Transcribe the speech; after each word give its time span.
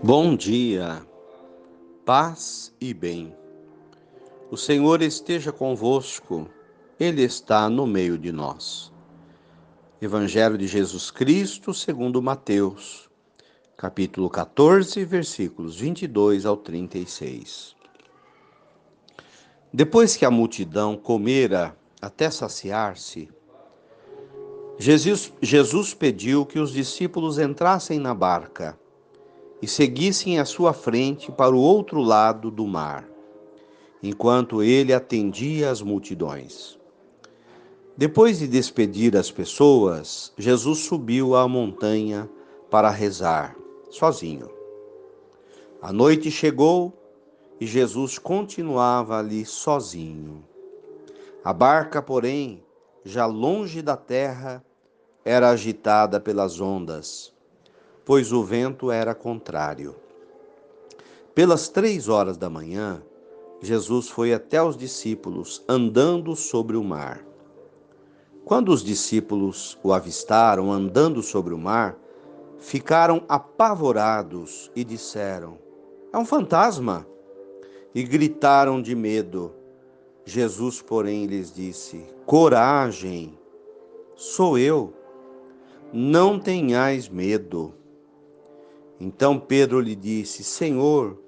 Bom 0.00 0.36
dia, 0.36 1.04
paz 2.06 2.72
e 2.80 2.94
bem. 2.94 3.34
O 4.48 4.56
Senhor 4.56 5.02
esteja 5.02 5.50
convosco, 5.50 6.48
Ele 7.00 7.22
está 7.22 7.68
no 7.68 7.84
meio 7.84 8.16
de 8.16 8.30
nós. 8.30 8.92
Evangelho 10.00 10.56
de 10.56 10.68
Jesus 10.68 11.10
Cristo, 11.10 11.74
segundo 11.74 12.22
Mateus, 12.22 13.10
capítulo 13.76 14.30
14, 14.30 15.04
versículos 15.04 15.80
22 15.80 16.46
ao 16.46 16.56
36. 16.56 17.74
Depois 19.72 20.14
que 20.14 20.24
a 20.24 20.30
multidão 20.30 20.96
comera 20.96 21.76
até 22.00 22.30
saciar-se, 22.30 23.28
Jesus, 24.78 25.32
Jesus 25.42 25.92
pediu 25.92 26.46
que 26.46 26.60
os 26.60 26.70
discípulos 26.70 27.36
entrassem 27.36 27.98
na 27.98 28.14
barca 28.14 28.78
e 29.60 29.66
seguissem 29.66 30.38
à 30.38 30.44
sua 30.44 30.72
frente 30.72 31.32
para 31.32 31.54
o 31.54 31.58
outro 31.58 32.00
lado 32.00 32.50
do 32.50 32.66
mar, 32.66 33.08
enquanto 34.02 34.62
ele 34.62 34.92
atendia 34.92 35.70
as 35.70 35.82
multidões. 35.82 36.78
Depois 37.96 38.38
de 38.38 38.46
despedir 38.46 39.16
as 39.16 39.30
pessoas, 39.30 40.32
Jesus 40.38 40.80
subiu 40.80 41.34
à 41.34 41.48
montanha 41.48 42.30
para 42.70 42.90
rezar, 42.90 43.56
sozinho. 43.90 44.48
A 45.82 45.92
noite 45.92 46.30
chegou 46.30 46.92
e 47.60 47.66
Jesus 47.66 48.18
continuava 48.18 49.18
ali 49.18 49.44
sozinho. 49.44 50.44
A 51.42 51.52
barca, 51.52 52.00
porém, 52.00 52.62
já 53.04 53.26
longe 53.26 53.82
da 53.82 53.96
terra, 53.96 54.64
era 55.24 55.50
agitada 55.50 56.20
pelas 56.20 56.60
ondas 56.60 57.36
pois 58.08 58.32
o 58.32 58.42
vento 58.42 58.90
era 58.90 59.14
contrário. 59.14 59.94
Pelas 61.34 61.68
três 61.68 62.08
horas 62.08 62.38
da 62.38 62.48
manhã, 62.48 63.02
Jesus 63.60 64.08
foi 64.08 64.32
até 64.32 64.62
os 64.62 64.78
discípulos, 64.78 65.62
andando 65.68 66.34
sobre 66.34 66.74
o 66.78 66.82
mar. 66.82 67.22
Quando 68.46 68.70
os 68.70 68.82
discípulos 68.82 69.78
o 69.82 69.92
avistaram 69.92 70.72
andando 70.72 71.22
sobre 71.22 71.52
o 71.52 71.58
mar, 71.58 71.98
ficaram 72.58 73.24
apavorados 73.28 74.70
e 74.74 74.82
disseram: 74.84 75.58
É 76.10 76.16
um 76.16 76.24
fantasma! 76.24 77.06
E 77.94 78.02
gritaram 78.02 78.80
de 78.80 78.94
medo. 78.94 79.52
Jesus, 80.24 80.80
porém, 80.80 81.26
lhes 81.26 81.52
disse: 81.52 82.06
Coragem, 82.24 83.38
sou 84.16 84.56
eu, 84.56 84.94
não 85.92 86.40
tenhais 86.40 87.06
medo. 87.06 87.74
Então 89.00 89.38
Pedro 89.38 89.80
lhe 89.80 89.94
disse: 89.94 90.42
Senhor, 90.42 91.18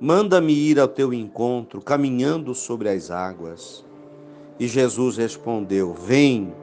manda-me 0.00 0.52
ir 0.52 0.80
ao 0.80 0.88
teu 0.88 1.12
encontro, 1.12 1.82
caminhando 1.82 2.54
sobre 2.54 2.88
as 2.88 3.10
águas. 3.10 3.84
E 4.58 4.66
Jesus 4.66 5.16
respondeu: 5.16 5.92
Vem. 5.92 6.54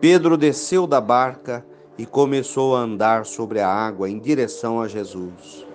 Pedro 0.00 0.36
desceu 0.36 0.86
da 0.86 1.00
barca 1.00 1.66
e 1.98 2.06
começou 2.06 2.76
a 2.76 2.80
andar 2.80 3.26
sobre 3.26 3.60
a 3.60 3.68
água 3.68 4.08
em 4.08 4.18
direção 4.18 4.80
a 4.80 4.86
Jesus. 4.86 5.66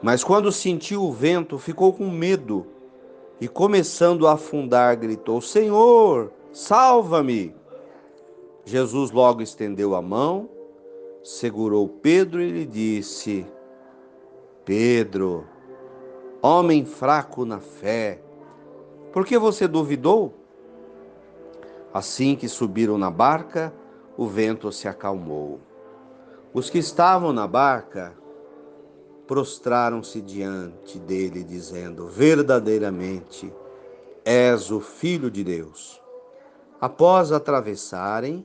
Mas 0.00 0.22
quando 0.22 0.52
sentiu 0.52 1.02
o 1.02 1.12
vento, 1.12 1.58
ficou 1.58 1.92
com 1.92 2.08
medo 2.08 2.66
e, 3.40 3.48
começando 3.48 4.26
a 4.26 4.34
afundar, 4.34 4.96
gritou: 4.96 5.40
Senhor, 5.40 6.32
salva-me! 6.52 7.54
Jesus 8.64 9.10
logo 9.10 9.42
estendeu 9.42 9.94
a 9.94 10.00
mão 10.00 10.48
segurou 11.24 11.88
Pedro 11.88 12.42
e 12.42 12.50
lhe 12.50 12.66
disse: 12.66 13.46
Pedro, 14.64 15.46
homem 16.42 16.84
fraco 16.84 17.46
na 17.46 17.58
fé, 17.58 18.20
por 19.10 19.24
que 19.24 19.38
você 19.38 19.66
duvidou? 19.66 20.34
Assim 21.92 22.36
que 22.36 22.46
subiram 22.46 22.98
na 22.98 23.10
barca, 23.10 23.72
o 24.16 24.26
vento 24.26 24.70
se 24.70 24.86
acalmou. 24.86 25.60
Os 26.52 26.68
que 26.68 26.78
estavam 26.78 27.32
na 27.32 27.46
barca 27.46 28.12
prostraram-se 29.26 30.20
diante 30.20 30.98
dele, 30.98 31.42
dizendo: 31.42 32.06
Verdadeiramente 32.06 33.52
és 34.24 34.70
o 34.70 34.80
Filho 34.80 35.30
de 35.30 35.42
Deus. 35.42 36.02
Após 36.80 37.32
atravessarem, 37.32 38.44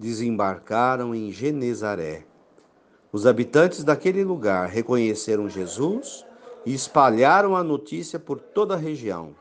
desembarcaram 0.00 1.14
em 1.14 1.30
Genezaré. 1.30 2.24
Os 3.12 3.26
habitantes 3.26 3.84
daquele 3.84 4.24
lugar 4.24 4.66
reconheceram 4.66 5.46
Jesus 5.46 6.24
e 6.64 6.72
espalharam 6.72 7.54
a 7.54 7.62
notícia 7.62 8.18
por 8.18 8.40
toda 8.40 8.72
a 8.72 8.78
região. 8.78 9.36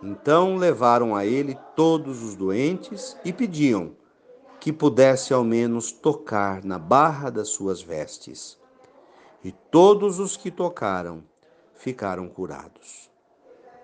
Então 0.00 0.54
levaram 0.56 1.16
a 1.16 1.26
ele 1.26 1.58
todos 1.74 2.22
os 2.22 2.36
doentes 2.36 3.16
e 3.24 3.32
pediam 3.32 3.96
que 4.60 4.72
pudesse 4.72 5.34
ao 5.34 5.42
menos 5.42 5.90
tocar 5.90 6.62
na 6.64 6.78
barra 6.78 7.28
das 7.28 7.48
suas 7.48 7.82
vestes. 7.82 8.56
E 9.42 9.50
todos 9.50 10.20
os 10.20 10.36
que 10.36 10.52
tocaram 10.52 11.24
ficaram 11.74 12.28
curados. 12.28 13.10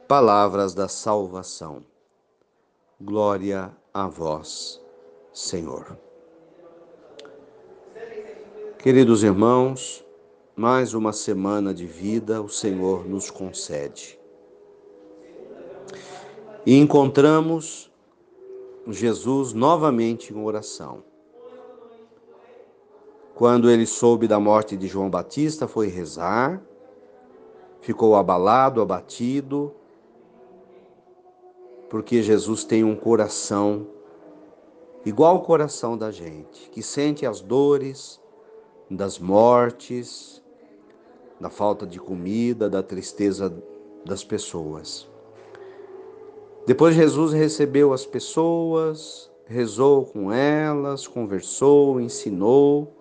Palavras 0.06 0.72
da 0.72 0.86
salvação. 0.86 1.82
Glória 3.00 3.76
a 3.92 4.06
vós, 4.06 4.80
Senhor. 5.36 5.98
Queridos 8.78 9.22
irmãos, 9.22 10.02
mais 10.56 10.94
uma 10.94 11.12
semana 11.12 11.74
de 11.74 11.84
vida 11.84 12.40
o 12.40 12.48
Senhor 12.48 13.06
nos 13.06 13.30
concede. 13.30 14.18
E 16.64 16.78
encontramos 16.78 17.92
Jesus 18.88 19.52
novamente 19.52 20.32
em 20.32 20.42
oração. 20.42 21.04
Quando 23.34 23.70
ele 23.70 23.84
soube 23.84 24.26
da 24.26 24.40
morte 24.40 24.74
de 24.74 24.86
João 24.86 25.10
Batista, 25.10 25.68
foi 25.68 25.88
rezar, 25.88 26.62
ficou 27.82 28.16
abalado, 28.16 28.80
abatido, 28.80 29.74
porque 31.90 32.22
Jesus 32.22 32.64
tem 32.64 32.82
um 32.82 32.96
coração 32.96 33.94
igual 35.06 35.36
ao 35.36 35.42
coração 35.42 35.96
da 35.96 36.10
gente, 36.10 36.68
que 36.70 36.82
sente 36.82 37.24
as 37.24 37.40
dores 37.40 38.20
das 38.90 39.20
mortes, 39.20 40.42
da 41.40 41.48
falta 41.48 41.86
de 41.86 42.00
comida, 42.00 42.68
da 42.68 42.82
tristeza 42.82 43.56
das 44.04 44.24
pessoas. 44.24 45.08
Depois 46.66 46.96
Jesus 46.96 47.32
recebeu 47.32 47.92
as 47.92 48.04
pessoas, 48.04 49.30
rezou 49.46 50.06
com 50.06 50.32
elas, 50.32 51.06
conversou, 51.06 52.00
ensinou, 52.00 52.92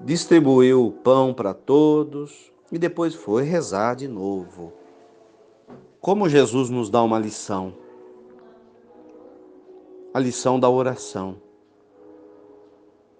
distribuiu 0.00 0.86
o 0.86 0.92
pão 0.92 1.34
para 1.34 1.52
todos 1.52 2.52
e 2.70 2.78
depois 2.78 3.12
foi 3.12 3.42
rezar 3.42 3.96
de 3.96 4.06
novo. 4.06 4.72
Como 6.00 6.28
Jesus 6.28 6.70
nos 6.70 6.88
dá 6.88 7.02
uma 7.02 7.18
lição 7.18 7.74
a 10.12 10.18
lição 10.18 10.58
da 10.58 10.68
oração, 10.68 11.36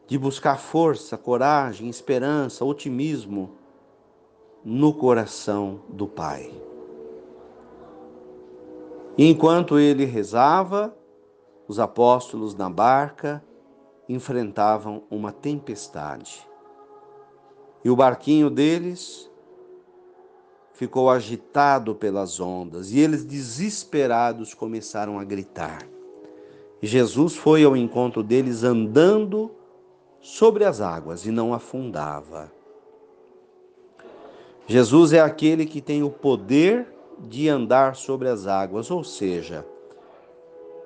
de 0.06 0.18
buscar 0.18 0.58
força, 0.58 1.16
coragem, 1.16 1.88
esperança, 1.88 2.64
otimismo 2.64 3.52
no 4.64 4.92
coração 4.92 5.82
do 5.88 6.08
Pai. 6.08 6.52
E 9.16 9.28
enquanto 9.28 9.78
ele 9.78 10.04
rezava, 10.04 10.94
os 11.68 11.78
apóstolos 11.78 12.56
na 12.56 12.68
barca 12.68 13.44
enfrentavam 14.08 15.04
uma 15.08 15.30
tempestade. 15.30 16.44
E 17.84 17.90
o 17.90 17.94
barquinho 17.94 18.50
deles 18.50 19.30
ficou 20.72 21.08
agitado 21.08 21.94
pelas 21.94 22.40
ondas, 22.40 22.90
e 22.90 22.98
eles 22.98 23.24
desesperados 23.24 24.54
começaram 24.54 25.20
a 25.20 25.24
gritar. 25.24 25.86
Jesus 26.82 27.36
foi 27.36 27.64
ao 27.64 27.76
encontro 27.76 28.22
deles 28.22 28.64
andando 28.64 29.50
sobre 30.20 30.64
as 30.64 30.80
águas 30.80 31.26
e 31.26 31.30
não 31.30 31.52
afundava. 31.52 32.50
Jesus 34.66 35.12
é 35.12 35.20
aquele 35.20 35.66
que 35.66 35.80
tem 35.80 36.02
o 36.02 36.10
poder 36.10 36.86
de 37.18 37.48
andar 37.48 37.96
sobre 37.96 38.28
as 38.28 38.46
águas, 38.46 38.90
ou 38.90 39.02
seja, 39.02 39.66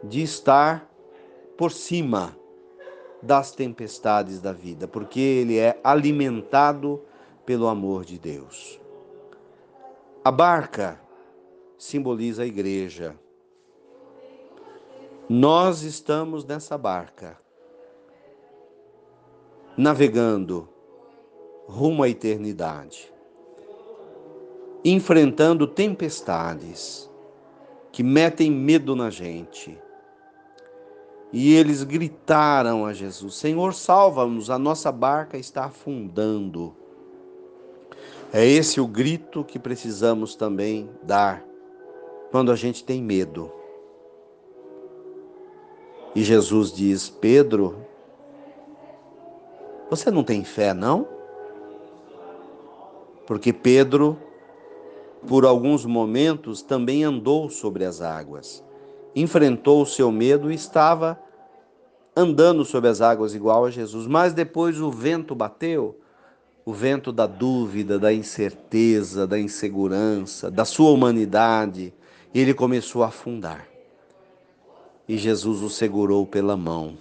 de 0.02 0.22
estar 0.22 0.90
por 1.56 1.70
cima 1.70 2.36
das 3.22 3.52
tempestades 3.52 4.40
da 4.40 4.52
vida, 4.52 4.88
porque 4.88 5.20
ele 5.20 5.58
é 5.58 5.78
alimentado 5.84 7.00
pelo 7.46 7.68
amor 7.68 8.04
de 8.04 8.18
Deus. 8.18 8.80
A 10.24 10.30
barca 10.30 11.00
simboliza 11.78 12.42
a 12.42 12.46
igreja, 12.46 13.14
nós 15.28 15.82
estamos 15.82 16.44
nessa 16.44 16.76
barca, 16.76 17.38
navegando 19.76 20.68
rumo 21.66 22.02
à 22.02 22.08
eternidade, 22.08 23.10
enfrentando 24.84 25.66
tempestades 25.66 27.10
que 27.90 28.02
metem 28.02 28.50
medo 28.50 28.94
na 28.94 29.08
gente. 29.08 29.78
E 31.32 31.54
eles 31.54 31.82
gritaram 31.82 32.84
a 32.84 32.92
Jesus: 32.92 33.34
Senhor, 33.34 33.72
salva-nos, 33.72 34.50
a 34.50 34.58
nossa 34.58 34.92
barca 34.92 35.38
está 35.38 35.64
afundando. 35.64 36.76
É 38.30 38.44
esse 38.46 38.80
o 38.80 38.86
grito 38.86 39.42
que 39.42 39.58
precisamos 39.58 40.34
também 40.34 40.90
dar 41.02 41.42
quando 42.30 42.52
a 42.52 42.56
gente 42.56 42.84
tem 42.84 43.02
medo. 43.02 43.63
E 46.14 46.22
Jesus 46.22 46.72
diz: 46.72 47.08
Pedro, 47.08 47.76
você 49.90 50.10
não 50.10 50.22
tem 50.22 50.44
fé, 50.44 50.72
não? 50.72 51.06
Porque 53.26 53.52
Pedro, 53.52 54.18
por 55.26 55.44
alguns 55.44 55.84
momentos, 55.84 56.62
também 56.62 57.04
andou 57.04 57.48
sobre 57.50 57.84
as 57.84 58.00
águas, 58.00 58.62
enfrentou 59.14 59.82
o 59.82 59.86
seu 59.86 60.12
medo 60.12 60.52
e 60.52 60.54
estava 60.54 61.18
andando 62.14 62.64
sobre 62.64 62.88
as 62.88 63.00
águas 63.00 63.34
igual 63.34 63.64
a 63.64 63.70
Jesus. 63.70 64.06
Mas 64.06 64.32
depois 64.32 64.80
o 64.80 64.90
vento 64.90 65.34
bateu 65.34 65.98
o 66.64 66.72
vento 66.72 67.12
da 67.12 67.26
dúvida, 67.26 67.98
da 67.98 68.12
incerteza, 68.12 69.26
da 69.26 69.38
insegurança, 69.38 70.50
da 70.50 70.64
sua 70.64 70.90
humanidade, 70.92 71.92
e 72.32 72.40
ele 72.40 72.54
começou 72.54 73.02
a 73.02 73.08
afundar. 73.08 73.73
E 75.08 75.18
Jesus 75.18 75.60
o 75.62 75.68
segurou 75.68 76.26
pela 76.26 76.56
mão. 76.56 76.96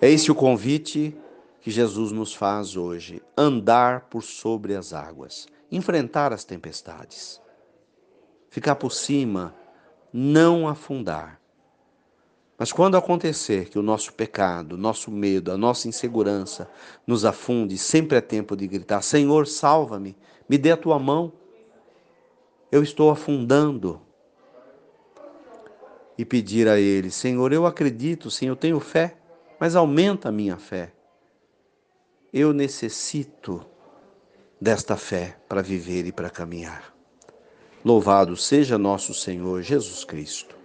É 0.00 0.10
esse 0.10 0.30
o 0.30 0.34
convite 0.34 1.16
que 1.60 1.70
Jesus 1.70 2.12
nos 2.12 2.34
faz 2.34 2.76
hoje: 2.76 3.22
andar 3.36 4.02
por 4.02 4.22
sobre 4.22 4.74
as 4.74 4.92
águas, 4.92 5.46
enfrentar 5.70 6.32
as 6.32 6.44
tempestades, 6.44 7.40
ficar 8.50 8.76
por 8.76 8.92
cima, 8.92 9.54
não 10.12 10.68
afundar. 10.68 11.40
Mas 12.56 12.72
quando 12.72 12.96
acontecer 12.96 13.68
que 13.68 13.78
o 13.78 13.82
nosso 13.82 14.12
pecado, 14.12 14.76
nosso 14.76 15.10
medo, 15.10 15.50
a 15.50 15.56
nossa 15.56 15.88
insegurança 15.88 16.70
nos 17.06 17.24
afunde, 17.24 17.76
sempre 17.76 18.18
é 18.18 18.20
tempo 18.20 18.56
de 18.56 18.66
gritar: 18.68 19.02
Senhor, 19.02 19.46
salva-me, 19.46 20.16
me 20.48 20.56
dê 20.56 20.70
a 20.70 20.76
tua 20.76 20.98
mão. 20.98 21.32
Eu 22.70 22.82
estou 22.82 23.10
afundando. 23.10 24.00
E 26.16 26.24
pedir 26.24 26.68
a 26.68 26.78
Ele: 26.78 27.10
Senhor, 27.10 27.52
eu 27.52 27.66
acredito, 27.66 28.30
sim, 28.30 28.46
eu 28.46 28.56
tenho 28.56 28.80
fé, 28.80 29.16
mas 29.58 29.76
aumenta 29.76 30.28
a 30.28 30.32
minha 30.32 30.56
fé 30.56 30.92
eu 32.36 32.52
necessito 32.52 33.64
desta 34.60 34.96
fé 34.96 35.38
para 35.48 35.62
viver 35.62 36.04
e 36.04 36.10
para 36.10 36.28
caminhar. 36.28 36.92
Louvado 37.84 38.36
seja 38.36 38.76
nosso 38.76 39.14
Senhor 39.14 39.62
Jesus 39.62 40.04
Cristo. 40.04 40.56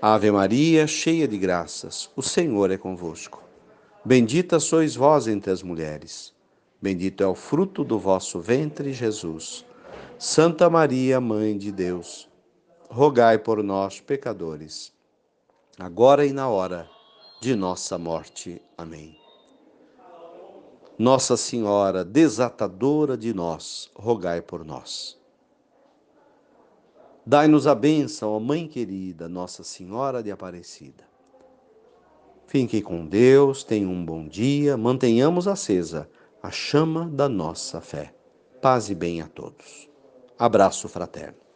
Ave 0.00 0.32
Maria, 0.32 0.88
cheia 0.88 1.28
de 1.28 1.38
graças, 1.38 2.10
o 2.16 2.22
Senhor 2.22 2.72
é 2.72 2.76
convosco. 2.76 3.44
Bendita 4.04 4.58
sois 4.58 4.96
vós 4.96 5.28
entre 5.28 5.52
as 5.52 5.62
mulheres. 5.62 6.34
Bendito 6.80 7.22
é 7.22 7.26
o 7.28 7.36
fruto 7.36 7.84
do 7.84 7.96
vosso 7.96 8.40
ventre, 8.40 8.92
Jesus. 8.92 9.64
Santa 10.18 10.68
Maria, 10.68 11.20
Mãe 11.20 11.56
de 11.56 11.70
Deus, 11.70 12.28
rogai 12.92 13.38
por 13.38 13.62
nós, 13.62 14.02
pecadores, 14.02 14.92
agora 15.78 16.26
e 16.26 16.32
na 16.32 16.50
hora 16.50 16.86
de 17.40 17.56
nossa 17.56 17.96
morte. 17.96 18.60
Amém. 18.76 19.18
Nossa 20.98 21.38
Senhora, 21.38 22.04
desatadora 22.04 23.16
de 23.16 23.32
nós, 23.32 23.90
rogai 23.94 24.42
por 24.42 24.62
nós. 24.62 25.18
Dai-nos 27.24 27.66
a 27.66 27.74
bênção, 27.74 28.30
ó 28.30 28.38
Mãe 28.38 28.68
querida, 28.68 29.26
Nossa 29.26 29.64
Senhora 29.64 30.22
de 30.22 30.30
Aparecida. 30.30 31.04
Fiquem 32.46 32.82
com 32.82 33.06
Deus, 33.06 33.64
tenham 33.64 33.90
um 33.90 34.04
bom 34.04 34.28
dia, 34.28 34.76
mantenhamos 34.76 35.48
acesa 35.48 36.10
a 36.42 36.50
chama 36.50 37.08
da 37.08 37.26
nossa 37.26 37.80
fé. 37.80 38.14
Paz 38.60 38.90
e 38.90 38.94
bem 38.94 39.22
a 39.22 39.28
todos. 39.28 39.88
Abraço 40.38 40.90
fraterno. 40.90 41.51